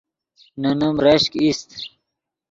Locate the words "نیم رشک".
0.79-1.31